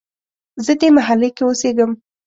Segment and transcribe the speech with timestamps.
[0.65, 1.91] زه دې محلې کې اوسیږم